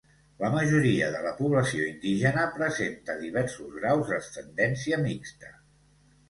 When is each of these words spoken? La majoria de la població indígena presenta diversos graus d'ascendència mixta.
La 0.43 0.49
majoria 0.53 1.09
de 1.15 1.19
la 1.25 1.33
població 1.41 1.85
indígena 1.89 2.45
presenta 2.55 3.17
diversos 3.19 3.77
graus 3.77 4.11
d'ascendència 4.15 5.01
mixta. 5.05 5.55